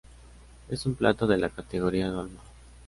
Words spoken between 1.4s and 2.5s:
categoría dolma.